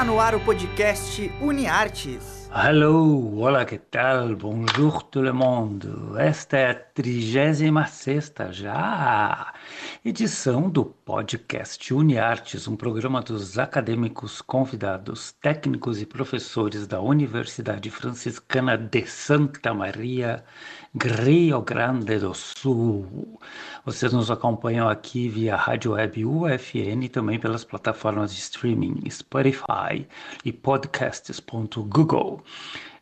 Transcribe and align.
Está 0.00 0.10
no 0.10 0.18
ar 0.18 0.34
o 0.34 0.40
podcast 0.40 1.30
UniArtes. 1.42 2.48
Hello, 2.50 3.38
olá, 3.38 3.66
que 3.66 3.76
tal? 3.76 4.34
Bonjour 4.34 5.02
tout 5.02 5.22
le 5.22 5.30
monde. 5.30 5.86
Esta 6.18 6.56
é 6.56 6.70
a 6.70 6.74
36 6.74 8.32
já 8.52 9.52
edição 10.02 10.70
do 10.70 10.86
podcast 10.86 11.92
UniArtes, 11.92 12.66
um 12.66 12.76
programa 12.76 13.20
dos 13.20 13.58
acadêmicos 13.58 14.40
convidados, 14.40 15.32
técnicos 15.42 16.00
e 16.00 16.06
professores 16.06 16.86
da 16.86 17.02
Universidade 17.02 17.90
Franciscana 17.90 18.78
de 18.78 19.04
Santa 19.06 19.74
Maria, 19.74 20.42
Rio 20.98 21.62
Grande 21.62 22.18
do 22.18 22.34
Sul. 22.34 23.38
Vocês 23.84 24.12
nos 24.12 24.28
acompanham 24.28 24.88
aqui 24.88 25.28
via 25.28 25.54
rádio 25.54 25.92
web 25.92 26.26
UFN 26.26 27.04
e 27.04 27.08
também 27.08 27.38
pelas 27.38 27.64
plataformas 27.64 28.34
de 28.34 28.40
streaming 28.40 29.08
Spotify 29.08 30.04
e 30.44 30.52
podcasts.google. 30.52 32.42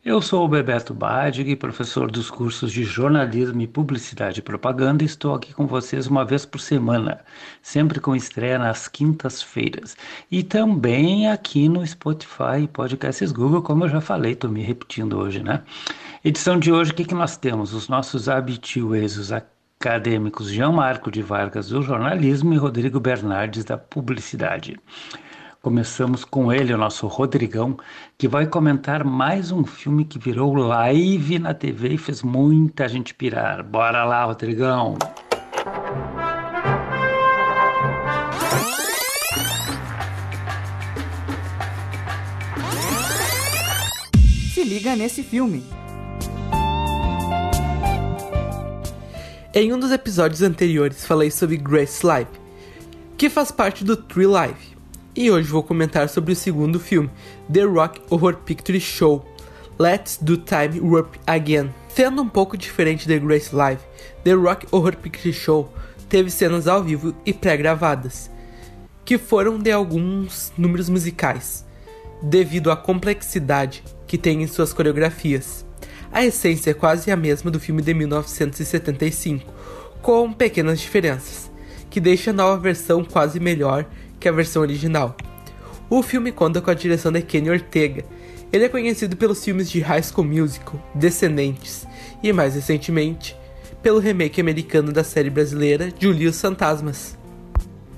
Eu 0.03 0.21
sou 0.21 0.45
o 0.45 0.47
Bebeto 0.47 0.93
Badig, 0.93 1.57
professor 1.57 2.09
dos 2.09 2.31
cursos 2.31 2.71
de 2.71 2.85
jornalismo 2.85 3.59
e 3.59 3.67
publicidade 3.67 4.39
e 4.39 4.41
propaganda, 4.41 5.03
e 5.03 5.05
estou 5.05 5.35
aqui 5.35 5.53
com 5.53 5.67
vocês 5.67 6.07
uma 6.07 6.23
vez 6.23 6.45
por 6.45 6.61
semana, 6.61 7.19
sempre 7.61 7.99
com 7.99 8.15
estreia 8.15 8.57
nas 8.57 8.87
quintas-feiras. 8.87 9.97
E 10.31 10.41
também 10.41 11.29
aqui 11.29 11.67
no 11.67 11.85
Spotify 11.85 12.61
e 12.63 12.67
podcasts 12.69 13.33
Google, 13.33 13.61
como 13.61 13.83
eu 13.83 13.89
já 13.89 13.99
falei, 13.99 14.31
estou 14.31 14.49
me 14.49 14.61
repetindo 14.61 15.17
hoje, 15.17 15.43
né? 15.43 15.63
Edição 16.23 16.57
de 16.57 16.71
hoje, 16.71 16.91
o 16.91 16.95
que, 16.95 17.03
que 17.03 17.13
nós 17.13 17.35
temos? 17.35 17.73
Os 17.73 17.89
nossos 17.89 18.29
habituês, 18.29 19.17
os 19.17 19.33
acadêmicos 19.33 20.49
Jean 20.49 20.71
Marco 20.71 21.11
de 21.11 21.21
Vargas 21.21 21.67
do 21.67 21.81
jornalismo 21.81 22.53
e 22.53 22.57
Rodrigo 22.57 23.01
Bernardes 23.01 23.65
da 23.65 23.77
publicidade. 23.77 24.79
Começamos 25.61 26.23
com 26.23 26.53
ele, 26.53 26.73
o 26.73 26.77
nosso 26.77 27.05
Rodrigão, 27.05 27.77
que 28.17 28.29
vai 28.29 28.47
comentar 28.47 29.03
mais 29.03 29.51
um 29.51 29.65
filme 29.65 30.05
que 30.05 30.17
virou 30.17 30.53
live 30.53 31.37
na 31.37 31.53
TV 31.53 31.95
e 31.95 31.97
fez 31.97 32.23
muita 32.23 32.87
gente 32.87 33.13
pirar. 33.13 33.61
Bora 33.61 34.05
lá, 34.05 34.23
Rodrigão! 34.23 34.97
Se 44.53 44.63
liga 44.63 44.95
nesse 44.95 45.21
filme. 45.23 45.61
Em 49.53 49.73
um 49.73 49.77
dos 49.77 49.91
episódios 49.91 50.41
anteriores 50.41 51.05
falei 51.05 51.29
sobre 51.29 51.57
Grace 51.57 52.01
Life, 52.07 52.31
que 53.17 53.29
faz 53.29 53.51
parte 53.51 53.83
do 53.83 53.97
Tree 53.97 54.25
Life 54.25 54.78
e 55.15 55.31
hoje 55.31 55.49
vou 55.49 55.63
comentar 55.63 56.07
sobre 56.09 56.33
o 56.33 56.35
segundo 56.35 56.79
filme, 56.79 57.09
The 57.51 57.63
Rock 57.63 58.01
Horror 58.09 58.37
Picture 58.37 58.79
Show 58.79 59.25
Let's 59.77 60.19
Do 60.21 60.37
Time 60.37 60.79
Warp 60.81 61.15
Again. 61.25 61.69
Sendo 61.87 62.21
um 62.21 62.27
pouco 62.29 62.57
diferente 62.57 63.07
de 63.07 63.17
Grace 63.17 63.55
Live, 63.55 63.81
The 64.23 64.33
Rock 64.33 64.67
Horror 64.71 64.97
Picture 64.97 65.33
Show 65.33 65.73
teve 66.07 66.29
cenas 66.29 66.67
ao 66.67 66.83
vivo 66.83 67.15
e 67.25 67.33
pré-gravadas, 67.33 68.29
que 69.05 69.17
foram 69.17 69.57
de 69.57 69.71
alguns 69.71 70.51
números 70.57 70.89
musicais, 70.89 71.65
devido 72.21 72.71
à 72.71 72.75
complexidade 72.75 73.83
que 74.05 74.17
tem 74.17 74.43
em 74.43 74.47
suas 74.47 74.73
coreografias. 74.73 75.65
A 76.11 76.25
essência 76.25 76.71
é 76.71 76.73
quase 76.73 77.11
a 77.11 77.15
mesma 77.15 77.49
do 77.49 77.59
filme 77.59 77.81
de 77.81 77.93
1975, 77.93 79.51
com 80.01 80.33
pequenas 80.33 80.79
diferenças, 80.79 81.49
que 81.89 81.99
deixa 81.99 82.31
a 82.31 82.33
nova 82.33 82.59
versão 82.59 83.03
quase 83.03 83.39
melhor 83.39 83.85
que 84.19 84.27
a 84.27 84.31
versão 84.31 84.61
original. 84.61 85.15
O 85.89 86.03
filme 86.03 86.31
conta 86.31 86.61
com 86.61 86.69
a 86.69 86.75
direção 86.75 87.11
de 87.11 87.21
Kenny 87.21 87.49
Ortega. 87.49 88.03
Ele 88.51 88.65
é 88.65 88.69
conhecido 88.69 89.15
pelos 89.15 89.43
filmes 89.43 89.69
de 89.69 89.79
High 89.79 90.03
School 90.03 90.27
Musical, 90.27 90.79
Descendentes 90.93 91.87
e, 92.21 92.33
mais 92.33 92.55
recentemente, 92.55 93.35
pelo 93.81 93.99
remake 93.99 94.41
americano 94.41 94.91
da 94.91 95.03
série 95.03 95.29
brasileira 95.29 95.91
Julius 95.99 96.39
Fantasmas. 96.41 97.17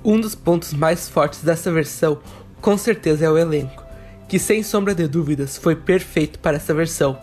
Um 0.04 0.20
dos 0.20 0.34
pontos 0.34 0.72
mais 0.72 1.08
fortes 1.08 1.42
dessa 1.42 1.70
versão, 1.70 2.18
com 2.60 2.76
certeza, 2.78 3.24
é 3.24 3.30
o 3.30 3.38
elenco, 3.38 3.82
que 4.28 4.38
sem 4.38 4.62
sombra 4.62 4.94
de 4.94 5.06
dúvidas 5.06 5.56
foi 5.56 5.76
perfeito 5.76 6.38
para 6.38 6.56
essa 6.56 6.72
versão. 6.72 7.18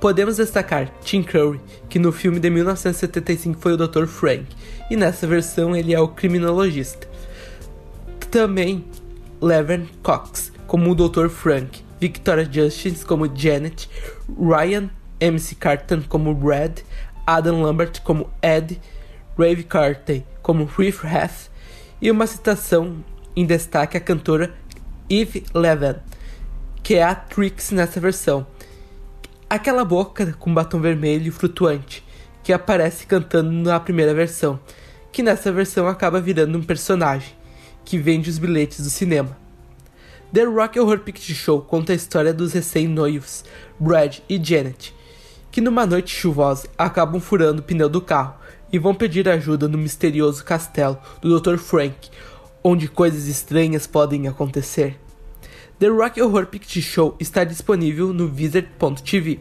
Podemos 0.00 0.36
destacar 0.36 0.92
Tim 1.02 1.22
Curry, 1.22 1.60
que 1.88 1.98
no 1.98 2.12
filme 2.12 2.38
de 2.38 2.48
1975 2.48 3.60
foi 3.60 3.72
o 3.72 3.76
Dr. 3.76 4.06
Frank, 4.06 4.46
e 4.90 4.96
nessa 4.96 5.26
versão 5.26 5.74
ele 5.74 5.92
é 5.92 6.00
o 6.00 6.08
criminologista. 6.08 7.08
Também 8.30 8.84
Levern 9.40 9.88
Cox 10.02 10.52
como 10.66 10.90
o 10.90 10.94
Dr. 10.94 11.28
Frank, 11.28 11.82
Victoria 11.98 12.44
Justice 12.44 13.04
como 13.04 13.26
Janet, 13.34 13.88
Ryan 14.38 14.90
MC 15.18 15.54
Carton 15.54 16.02
como 16.06 16.34
Brad, 16.34 16.80
Adam 17.26 17.62
Lambert 17.62 18.02
como 18.02 18.28
Ed, 18.42 18.78
Rave 19.38 19.64
Carter 19.64 20.22
como 20.42 20.66
Riff 20.66 21.06
Hath 21.06 21.50
e 22.02 22.10
uma 22.10 22.26
citação 22.26 23.02
em 23.34 23.46
destaque 23.46 23.96
à 23.96 24.00
cantora 24.00 24.52
Eve 25.08 25.44
Levin, 25.54 25.96
que 26.82 26.96
é 26.96 27.02
a 27.02 27.14
Trix 27.14 27.70
nessa 27.70 27.98
versão. 27.98 28.46
Aquela 29.48 29.86
boca 29.86 30.34
com 30.38 30.52
batom 30.52 30.80
vermelho 30.80 31.32
flutuante 31.32 32.04
que 32.42 32.52
aparece 32.52 33.06
cantando 33.06 33.50
na 33.50 33.80
primeira 33.80 34.12
versão, 34.12 34.60
que 35.10 35.22
nessa 35.22 35.50
versão 35.50 35.88
acaba 35.88 36.20
virando 36.20 36.58
um 36.58 36.62
personagem 36.62 37.37
que 37.88 37.96
vende 37.96 38.28
os 38.28 38.36
bilhetes 38.36 38.84
do 38.84 38.90
cinema. 38.90 39.34
The 40.30 40.44
Rock 40.44 40.78
Horror 40.78 40.98
Picture 40.98 41.32
Show 41.32 41.62
conta 41.62 41.94
a 41.94 41.96
história 41.96 42.34
dos 42.34 42.52
recém-noivos 42.52 43.46
Brad 43.80 44.18
e 44.28 44.36
Janet, 44.36 44.94
que 45.50 45.62
numa 45.62 45.86
noite 45.86 46.14
chuvosa 46.14 46.68
acabam 46.76 47.18
furando 47.18 47.60
o 47.60 47.64
pneu 47.64 47.88
do 47.88 48.02
carro 48.02 48.34
e 48.70 48.78
vão 48.78 48.94
pedir 48.94 49.26
ajuda 49.26 49.66
no 49.66 49.78
misterioso 49.78 50.44
castelo 50.44 50.98
do 51.22 51.40
Dr. 51.40 51.56
Frank, 51.56 52.10
onde 52.62 52.88
coisas 52.88 53.26
estranhas 53.26 53.86
podem 53.86 54.28
acontecer. 54.28 55.00
The 55.78 55.88
Rock 55.88 56.20
Horror 56.20 56.44
Picture 56.44 56.82
Show 56.82 57.16
está 57.18 57.42
disponível 57.42 58.12
no 58.12 58.30
Wizard.tv 58.30 59.40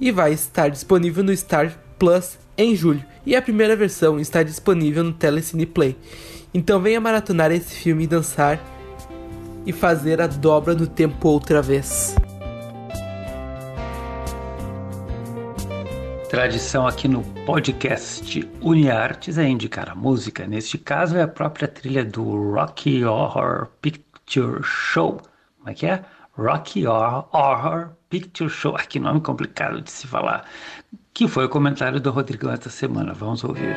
e 0.00 0.10
vai 0.10 0.32
estar 0.32 0.70
disponível 0.70 1.22
no 1.22 1.36
Star 1.36 1.78
Plus 1.98 2.38
em 2.56 2.74
julho, 2.74 3.04
e 3.26 3.36
a 3.36 3.42
primeira 3.42 3.76
versão 3.76 4.18
está 4.18 4.42
disponível 4.42 5.04
no 5.04 5.12
Telecine 5.12 5.66
Play 5.66 5.94
então 6.52 6.80
venha 6.80 7.00
maratonar 7.00 7.50
esse 7.52 7.74
filme 7.74 8.04
e 8.04 8.06
dançar 8.06 8.60
e 9.66 9.72
fazer 9.72 10.20
a 10.20 10.26
dobra 10.26 10.74
no 10.74 10.86
tempo 10.86 11.28
outra 11.28 11.60
vez. 11.60 12.14
Tradição 16.30 16.86
aqui 16.86 17.08
no 17.08 17.22
podcast 17.46 18.48
UniArtes 18.60 19.38
é 19.38 19.48
indicar 19.48 19.88
a 19.90 19.94
música. 19.94 20.46
Neste 20.46 20.76
caso 20.76 21.16
é 21.16 21.22
a 21.22 21.28
própria 21.28 21.66
trilha 21.66 22.04
do 22.04 22.52
Rocky 22.52 23.02
Horror 23.02 23.68
Picture 23.80 24.62
Show. 24.62 25.22
Como 25.58 25.70
é 25.70 25.74
que 25.74 25.86
é? 25.86 26.04
Rocky 26.36 26.86
Horror 26.86 27.90
Picture 28.10 28.50
Show. 28.50 28.76
Ah, 28.76 28.84
que 28.84 28.98
nome 28.98 29.22
complicado 29.22 29.80
de 29.80 29.90
se 29.90 30.06
falar. 30.06 30.44
Que 31.14 31.26
foi 31.26 31.46
o 31.46 31.48
comentário 31.48 31.98
do 31.98 32.10
Rodrigo 32.10 32.50
esta 32.50 32.68
semana. 32.68 33.14
Vamos 33.14 33.42
ouvir. 33.42 33.76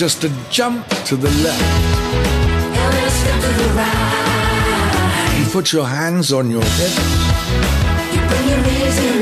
Just 0.00 0.24
a 0.24 0.30
jump 0.48 0.88
to 1.04 1.14
the 1.14 1.28
left. 1.44 1.62
And 1.62 3.06
a 3.06 3.10
step 3.10 3.38
to 3.38 3.48
the 3.48 3.68
right. 3.76 5.36
You 5.38 5.44
put 5.52 5.74
your 5.74 5.86
hands 5.86 6.32
on 6.32 6.50
your 6.50 6.62
hips. 6.62 6.96
You 8.48 9.19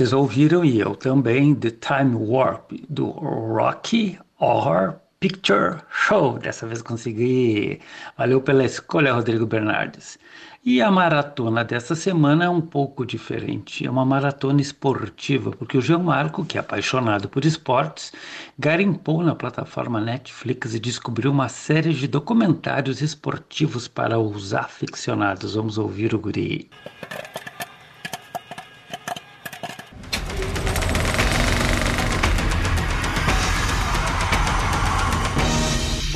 Vocês 0.00 0.14
ouviram 0.14 0.64
e 0.64 0.80
eu 0.80 0.96
também 0.96 1.54
The 1.54 1.72
Time 1.72 2.16
Warp 2.16 2.72
do 2.88 3.10
Rocky 3.10 4.18
Horror 4.38 4.94
Picture 5.20 5.76
Show. 5.90 6.38
Dessa 6.38 6.66
vez 6.66 6.80
consegui. 6.80 7.80
Valeu 8.16 8.40
pela 8.40 8.64
escolha, 8.64 9.12
Rodrigo 9.12 9.44
Bernardes. 9.44 10.18
E 10.64 10.80
a 10.80 10.90
maratona 10.90 11.62
dessa 11.62 11.94
semana 11.94 12.46
é 12.46 12.48
um 12.48 12.62
pouco 12.62 13.04
diferente. 13.04 13.86
É 13.86 13.90
uma 13.90 14.06
maratona 14.06 14.62
esportiva, 14.62 15.50
porque 15.50 15.76
o 15.76 15.82
Jean 15.82 15.98
Marco, 15.98 16.46
que 16.46 16.56
é 16.56 16.62
apaixonado 16.62 17.28
por 17.28 17.44
esportes, 17.44 18.10
garimpou 18.58 19.22
na 19.22 19.34
plataforma 19.34 20.00
Netflix 20.00 20.72
e 20.72 20.80
descobriu 20.80 21.30
uma 21.30 21.50
série 21.50 21.92
de 21.92 22.08
documentários 22.08 23.02
esportivos 23.02 23.86
para 23.86 24.18
os 24.18 24.54
aficionados. 24.54 25.56
Vamos 25.56 25.76
ouvir 25.76 26.14
o 26.14 26.18
guri. 26.18 26.70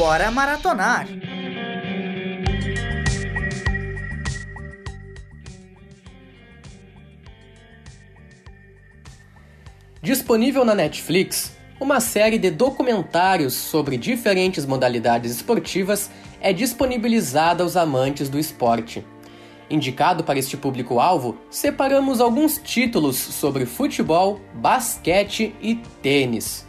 Bora 0.04 0.30
maratonar! 0.30 1.08
Disponível 10.02 10.62
na 10.62 10.74
Netflix, 10.74 11.56
uma 11.80 12.00
série 12.00 12.36
de 12.36 12.50
documentários 12.50 13.54
sobre 13.54 13.96
diferentes 13.96 14.66
modalidades 14.66 15.34
esportivas 15.34 16.10
é 16.38 16.52
disponibilizada 16.52 17.62
aos 17.62 17.74
amantes 17.74 18.28
do 18.28 18.38
esporte. 18.38 19.02
Indicado 19.70 20.22
para 20.22 20.38
este 20.38 20.54
público-alvo, 20.54 21.38
separamos 21.48 22.20
alguns 22.20 22.58
títulos 22.58 23.16
sobre 23.16 23.64
futebol, 23.64 24.38
basquete 24.52 25.56
e 25.62 25.76
tênis. 26.02 26.66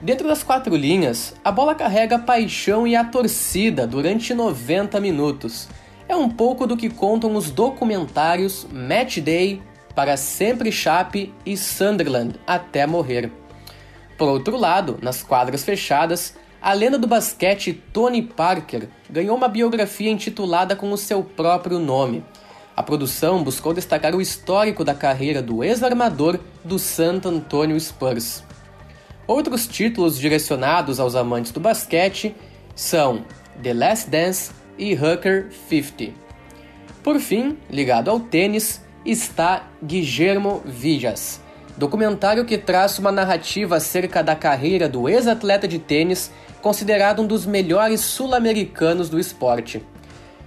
Dentro 0.00 0.28
das 0.28 0.44
quatro 0.44 0.76
linhas, 0.76 1.34
a 1.44 1.50
bola 1.50 1.74
carrega 1.74 2.16
a 2.16 2.20
paixão 2.20 2.86
e 2.86 2.94
a 2.94 3.02
torcida 3.02 3.84
durante 3.84 4.32
90 4.32 5.00
minutos. 5.00 5.68
É 6.08 6.14
um 6.14 6.30
pouco 6.30 6.68
do 6.68 6.76
que 6.76 6.88
contam 6.88 7.34
os 7.34 7.50
documentários 7.50 8.64
Match 8.72 9.18
Day, 9.18 9.60
Para 9.96 10.16
Sempre 10.16 10.70
Chape 10.70 11.34
e 11.44 11.56
Sunderland 11.56 12.36
até 12.46 12.86
morrer. 12.86 13.32
Por 14.16 14.28
outro 14.28 14.56
lado, 14.56 15.00
nas 15.02 15.24
quadras 15.24 15.64
fechadas, 15.64 16.36
a 16.62 16.72
lenda 16.72 16.96
do 16.96 17.08
basquete 17.08 17.72
Tony 17.92 18.22
Parker 18.22 18.88
ganhou 19.10 19.36
uma 19.36 19.48
biografia 19.48 20.10
intitulada 20.10 20.76
com 20.76 20.92
o 20.92 20.96
seu 20.96 21.24
próprio 21.24 21.80
nome. 21.80 22.24
A 22.76 22.84
produção 22.84 23.42
buscou 23.42 23.74
destacar 23.74 24.14
o 24.14 24.20
histórico 24.20 24.84
da 24.84 24.94
carreira 24.94 25.42
do 25.42 25.64
ex-armador 25.64 26.38
do 26.64 26.78
San 26.78 27.20
Antonio 27.24 27.78
Spurs. 27.80 28.46
Outros 29.28 29.66
títulos 29.66 30.18
direcionados 30.18 30.98
aos 30.98 31.14
amantes 31.14 31.52
do 31.52 31.60
basquete 31.60 32.34
são 32.74 33.26
The 33.62 33.74
Last 33.74 34.08
Dance 34.08 34.50
e 34.78 34.94
Hooker 34.94 35.48
50. 35.68 36.14
Por 37.02 37.20
fim, 37.20 37.58
ligado 37.68 38.10
ao 38.10 38.18
tênis, 38.18 38.82
está 39.04 39.68
Guillermo 39.84 40.62
Villas, 40.64 41.42
documentário 41.76 42.46
que 42.46 42.56
traça 42.56 43.02
uma 43.02 43.12
narrativa 43.12 43.76
acerca 43.76 44.22
da 44.22 44.34
carreira 44.34 44.88
do 44.88 45.06
ex-atleta 45.10 45.68
de 45.68 45.78
tênis, 45.78 46.30
considerado 46.62 47.20
um 47.20 47.26
dos 47.26 47.44
melhores 47.44 48.00
sul-americanos 48.00 49.10
do 49.10 49.20
esporte. 49.20 49.84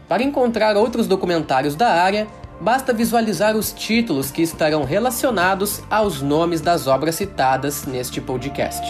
Para 0.08 0.24
encontrar 0.24 0.76
outros 0.76 1.06
documentários 1.06 1.76
da 1.76 1.90
área, 1.90 2.28
basta 2.62 2.94
visualizar 2.94 3.58
os 3.58 3.74
títulos 3.74 4.30
que 4.30 4.44
estarão 4.44 4.84
relacionados 4.84 5.82
aos 5.90 6.22
nomes 6.22 6.62
das 6.62 6.86
obras 6.86 7.16
citadas 7.16 7.86
neste 7.88 8.22
podcast. 8.22 8.86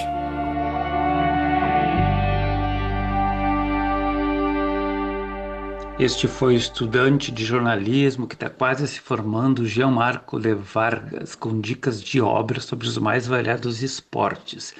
Este 5.97 6.27
foi 6.27 6.55
o 6.55 6.57
estudante 6.57 7.31
de 7.31 7.45
jornalismo 7.45 8.27
que 8.27 8.33
está 8.33 8.49
quase 8.49 8.87
se 8.87 8.99
formando, 8.99 9.65
Jean 9.65 9.91
Marco 9.91 10.39
de 10.39 10.53
Vargas, 10.53 11.35
com 11.35 11.61
dicas 11.61 12.01
de 12.01 12.19
obras 12.19 12.65
sobre 12.65 12.87
os 12.87 12.97
mais 12.97 13.27
variados 13.27 13.81
esportes. 13.83 14.73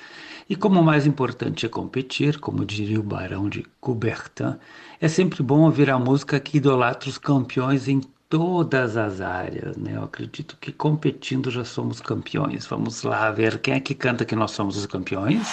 E 0.50 0.56
como 0.56 0.82
o 0.82 0.84
mais 0.84 1.06
importante 1.06 1.66
é 1.66 1.70
competir, 1.70 2.40
como 2.40 2.66
diria 2.66 3.00
o 3.00 3.04
Barão 3.04 3.48
de 3.48 3.64
Coubertin, 3.80 4.56
é 5.00 5.08
sempre 5.08 5.42
bom 5.44 5.62
ouvir 5.62 5.90
a 5.92 6.00
música 6.00 6.40
que 6.40 6.58
idolatra 6.58 7.08
os 7.08 7.20
campeões 7.20 7.88
em 7.88 8.02
todas 8.32 8.96
as 8.96 9.20
áreas, 9.20 9.76
né? 9.76 9.98
Eu 9.98 10.04
acredito 10.06 10.58
que 10.62 10.72
competindo 10.72 11.52
já 11.52 11.66
somos 11.66 12.00
campeões. 12.00 12.66
Vamos 12.66 13.04
lá 13.04 13.30
ver 13.30 13.60
quem 13.60 13.74
é 13.74 13.80
que 13.82 13.94
canta 13.94 14.24
que 14.24 14.36
nós 14.38 14.52
somos 14.52 14.78
os 14.78 14.86
campeões. 14.86 15.46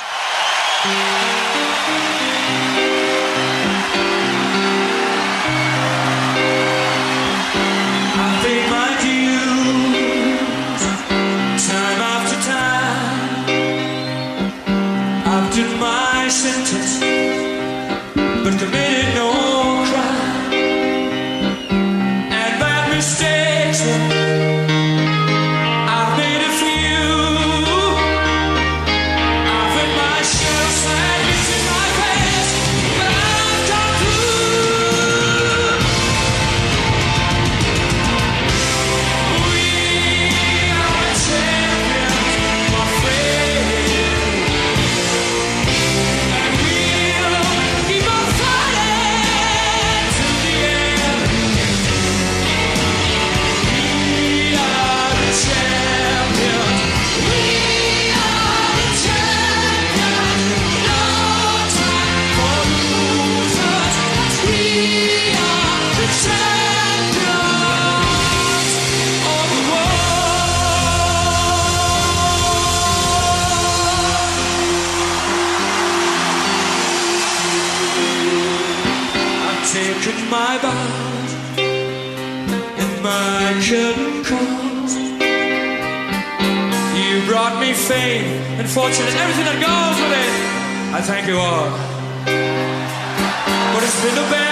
My 80.31 80.59
bows 80.59 81.33
and 82.83 83.03
my 83.03 83.55
curtain 83.67 84.25
calls. 84.25 84.95
You 86.99 87.27
brought 87.27 87.61
me 87.61 87.73
fame 87.73 88.27
and 88.59 88.69
fortune 88.69 89.07
and 89.07 89.17
everything 89.17 89.47
that 89.51 89.59
goes 89.69 89.97
with 90.03 90.15
it. 90.25 90.35
I 90.99 91.01
thank 91.11 91.27
you 91.27 91.39
all. 91.39 91.71
But 93.73 93.83
it's 93.85 94.01
been 94.03 94.19
a 94.19 94.31
bed 94.31 94.48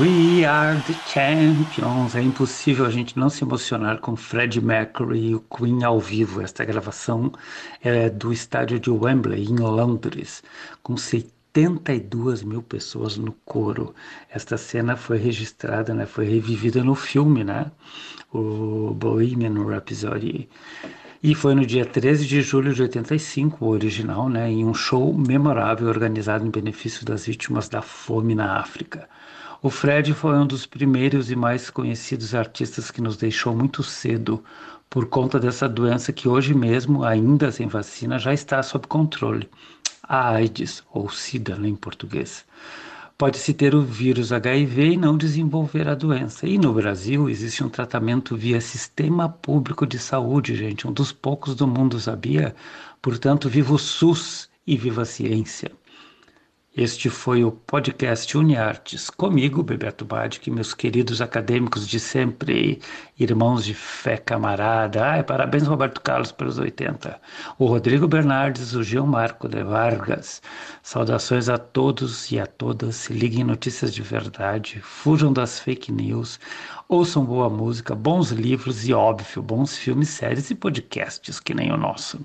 We 0.00 0.46
are 0.46 0.80
the 0.86 0.94
champions. 1.06 2.14
É 2.14 2.22
impossível 2.22 2.86
a 2.86 2.90
gente 2.90 3.18
não 3.18 3.28
se 3.28 3.44
emocionar 3.44 3.98
com 3.98 4.16
Freddie 4.16 4.60
Mercury 4.60 5.28
e 5.28 5.34
o 5.34 5.40
Queen 5.40 5.84
ao 5.84 6.00
vivo. 6.00 6.40
Esta 6.40 6.64
gravação 6.64 7.30
é 7.82 8.08
do 8.08 8.32
estádio 8.32 8.80
de 8.80 8.90
Wembley, 8.90 9.44
em 9.44 9.58
Londres, 9.58 10.42
com 10.82 10.96
72 10.96 12.42
mil 12.42 12.62
pessoas 12.62 13.18
no 13.18 13.32
coro. 13.44 13.94
Esta 14.30 14.56
cena 14.56 14.96
foi 14.96 15.18
registrada, 15.18 15.92
né, 15.92 16.06
foi 16.06 16.24
revivida 16.24 16.82
no 16.82 16.94
filme, 16.94 17.44
né, 17.44 17.70
o 18.32 18.94
Bohemian 18.94 19.62
Rhapsody. 19.66 20.48
E 21.22 21.34
foi 21.34 21.54
no 21.54 21.66
dia 21.66 21.84
13 21.84 22.26
de 22.26 22.40
julho 22.40 22.72
de 22.72 22.80
85, 22.80 23.62
o 23.62 23.68
original, 23.68 24.28
né, 24.30 24.50
em 24.50 24.64
um 24.64 24.72
show 24.72 25.12
memorável 25.12 25.88
organizado 25.88 26.46
em 26.46 26.50
benefício 26.50 27.04
das 27.04 27.26
vítimas 27.26 27.68
da 27.68 27.82
fome 27.82 28.34
na 28.34 28.58
África. 28.58 29.06
O 29.64 29.70
Fred 29.70 30.12
foi 30.12 30.36
um 30.36 30.44
dos 30.44 30.66
primeiros 30.66 31.30
e 31.30 31.36
mais 31.36 31.70
conhecidos 31.70 32.34
artistas 32.34 32.90
que 32.90 33.00
nos 33.00 33.16
deixou 33.16 33.54
muito 33.54 33.80
cedo 33.80 34.42
por 34.90 35.06
conta 35.06 35.38
dessa 35.38 35.68
doença 35.68 36.12
que 36.12 36.28
hoje 36.28 36.52
mesmo, 36.52 37.04
ainda 37.04 37.52
sem 37.52 37.68
vacina, 37.68 38.18
já 38.18 38.34
está 38.34 38.60
sob 38.60 38.88
controle. 38.88 39.48
A 40.02 40.30
AIDS, 40.30 40.82
ou 40.92 41.08
SIDA 41.08 41.54
né, 41.54 41.68
em 41.68 41.76
português. 41.76 42.44
Pode-se 43.16 43.54
ter 43.54 43.72
o 43.72 43.82
vírus 43.82 44.32
HIV 44.32 44.94
e 44.94 44.96
não 44.96 45.16
desenvolver 45.16 45.86
a 45.86 45.94
doença. 45.94 46.44
E 46.44 46.58
no 46.58 46.72
Brasil 46.72 47.30
existe 47.30 47.62
um 47.62 47.68
tratamento 47.68 48.36
via 48.36 48.60
sistema 48.60 49.28
público 49.28 49.86
de 49.86 49.96
saúde, 50.00 50.56
gente, 50.56 50.88
um 50.88 50.92
dos 50.92 51.12
poucos 51.12 51.54
do 51.54 51.68
mundo, 51.68 52.00
sabia? 52.00 52.52
Portanto, 53.00 53.48
viva 53.48 53.72
o 53.72 53.78
SUS 53.78 54.50
e 54.66 54.76
viva 54.76 55.02
a 55.02 55.04
ciência. 55.04 55.70
Este 56.74 57.10
foi 57.10 57.44
o 57.44 57.52
podcast 57.52 58.34
UniArtes, 58.34 59.10
comigo, 59.10 59.62
Bebeto 59.62 60.06
Badic, 60.06 60.50
meus 60.50 60.72
queridos 60.72 61.20
acadêmicos 61.20 61.86
de 61.86 62.00
sempre, 62.00 62.80
irmãos 63.20 63.62
de 63.62 63.74
fé 63.74 64.16
camarada. 64.16 65.04
Ai, 65.04 65.22
parabéns, 65.22 65.66
Roberto 65.66 66.00
Carlos, 66.00 66.32
pelos 66.32 66.58
80. 66.58 67.20
O 67.58 67.66
Rodrigo 67.66 68.08
Bernardes, 68.08 68.74
o 68.74 68.82
Gil 68.82 69.06
Marco 69.06 69.48
de 69.48 69.62
Vargas. 69.62 70.40
Saudações 70.82 71.50
a 71.50 71.58
todos 71.58 72.32
e 72.32 72.40
a 72.40 72.46
todas. 72.46 72.96
Se 72.96 73.12
liguem 73.12 73.42
em 73.42 73.44
notícias 73.44 73.92
de 73.92 74.00
verdade, 74.00 74.80
fujam 74.80 75.30
das 75.30 75.58
fake 75.58 75.92
news, 75.92 76.40
ouçam 76.88 77.24
boa 77.24 77.48
música, 77.48 77.94
bons 77.94 78.30
livros 78.30 78.88
e, 78.88 78.92
óbvio, 78.92 79.42
bons 79.42 79.76
filmes, 79.76 80.08
séries 80.08 80.50
e 80.50 80.54
podcasts, 80.54 81.40
que 81.40 81.54
nem 81.54 81.72
o 81.72 81.76
nosso. 81.76 82.20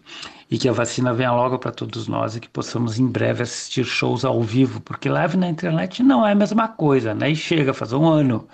E 0.49 0.57
que 0.57 0.67
a 0.67 0.71
vacina 0.71 1.13
venha 1.13 1.31
logo 1.31 1.59
para 1.59 1.71
todos 1.71 2.07
nós 2.07 2.35
e 2.35 2.39
que 2.39 2.49
possamos 2.49 2.99
em 2.99 3.07
breve 3.07 3.43
assistir 3.43 3.85
shows 3.85 4.23
ao 4.25 4.41
vivo, 4.41 4.79
porque 4.81 5.09
live 5.09 5.37
na 5.37 5.49
internet 5.49 6.01
não 6.03 6.25
é 6.25 6.31
a 6.31 6.35
mesma 6.35 6.67
coisa, 6.67 7.13
né? 7.13 7.31
E 7.31 7.35
chega, 7.35 7.73
faz 7.73 7.93
um 7.93 8.05
ano. 8.05 8.47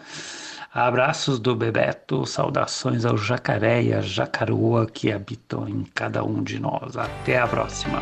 Abraços 0.73 1.39
do 1.39 1.55
Bebeto, 1.55 2.25
saudações 2.25 3.05
ao 3.05 3.15
jacaré 3.15 3.83
e 3.83 3.93
à 3.93 4.01
jacaroa 4.01 4.87
que 4.87 5.11
habitam 5.11 5.69
em 5.69 5.83
cada 5.93 6.23
um 6.23 6.41
de 6.41 6.59
nós. 6.59 6.97
Até 6.97 7.39
a 7.39 7.47
próxima. 7.47 8.01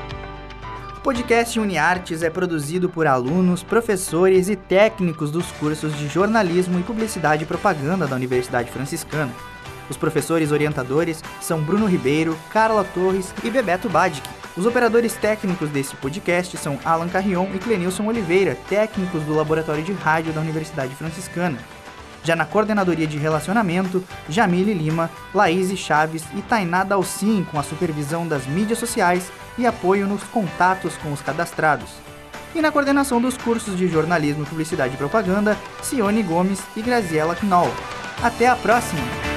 O 1.02 1.04
podcast 1.04 1.60
UniArtes 1.60 2.22
é 2.22 2.30
produzido 2.30 2.88
por 2.88 3.08
alunos, 3.08 3.64
professores 3.64 4.50
e 4.50 4.56
técnicos 4.56 5.32
dos 5.32 5.52
cursos 5.54 5.98
de 5.98 6.08
jornalismo 6.08 6.80
e 6.80 6.84
publicidade 6.84 7.42
e 7.42 7.48
propaganda 7.48 8.06
da 8.06 8.16
Universidade 8.16 8.70
Franciscana. 8.70 9.34
Os 9.90 9.98
professores 9.98 10.52
orientadores 10.52 11.24
são 11.42 11.60
Bruno 11.60 11.88
Ribeiro, 11.88 12.38
Carla 12.54 12.84
Torres 12.84 13.34
e 13.44 13.50
Bebeto 13.50 13.90
Badic. 13.90 14.22
Os 14.56 14.68
operadores 14.68 15.14
técnicos 15.14 15.72
desse 15.72 15.96
podcast 15.96 16.56
são 16.58 16.78
Alan 16.86 17.10
Carrion 17.10 17.48
e 17.56 17.58
Clenilson 17.58 18.06
Oliveira, 18.06 18.56
técnicos 18.70 19.24
do 19.24 19.34
Laboratório 19.34 19.84
de 19.84 19.94
Rádio 19.94 20.32
da 20.34 20.42
Universidade 20.42 20.94
Franciscana. 20.94 21.58
Já 22.24 22.36
na 22.36 22.46
coordenadoria 22.46 23.08
de 23.08 23.18
relacionamento, 23.18 24.04
Jamile 24.30 24.76
Lima, 24.76 25.10
Laís 25.34 25.76
Chaves 25.80 26.24
e 26.36 26.44
Tainá 26.44 26.84
Dalcin 26.84 27.44
com 27.50 27.60
a 27.60 27.64
supervisão 27.64 28.28
das 28.28 28.46
mídias 28.46 28.78
sociais 28.78 29.32
e 29.58 29.66
apoio 29.66 30.08
nos 30.08 30.24
contatos 30.24 30.96
com 30.98 31.12
os 31.12 31.22
cadastrados. 31.22 31.90
E 32.54 32.62
na 32.62 32.72
coordenação 32.72 33.22
dos 33.22 33.38
cursos 33.38 33.78
de 33.78 33.88
jornalismo, 33.88 34.46
publicidade 34.46 34.94
e 34.94 34.98
propaganda, 34.98 35.58
Cione 35.82 36.22
Gomes 36.22 36.62
e 36.76 36.82
Graziela 36.82 37.38
Knoll. 37.44 37.72
Até 38.22 38.48
a 38.48 38.56
próxima! 38.56 39.31